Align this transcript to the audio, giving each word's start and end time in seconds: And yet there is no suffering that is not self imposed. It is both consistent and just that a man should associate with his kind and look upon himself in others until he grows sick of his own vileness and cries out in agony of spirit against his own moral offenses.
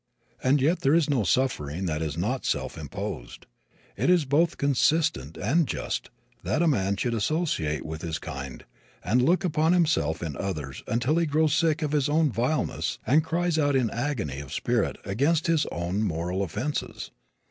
And 0.41 0.59
yet 0.61 0.79
there 0.79 0.95
is 0.95 1.11
no 1.11 1.23
suffering 1.23 1.85
that 1.85 2.01
is 2.01 2.17
not 2.17 2.43
self 2.43 2.75
imposed. 2.75 3.45
It 3.95 4.09
is 4.09 4.25
both 4.25 4.57
consistent 4.57 5.37
and 5.37 5.67
just 5.67 6.09
that 6.41 6.63
a 6.63 6.67
man 6.67 6.95
should 6.97 7.13
associate 7.13 7.85
with 7.85 8.01
his 8.01 8.17
kind 8.17 8.65
and 9.03 9.21
look 9.21 9.43
upon 9.43 9.73
himself 9.73 10.23
in 10.23 10.35
others 10.37 10.81
until 10.87 11.17
he 11.17 11.27
grows 11.27 11.53
sick 11.53 11.83
of 11.83 11.91
his 11.91 12.09
own 12.09 12.31
vileness 12.31 12.97
and 13.05 13.23
cries 13.23 13.59
out 13.59 13.75
in 13.75 13.91
agony 13.91 14.39
of 14.39 14.51
spirit 14.51 14.97
against 15.05 15.45
his 15.45 15.67
own 15.71 16.01
moral 16.01 16.41
offenses. 16.41 17.11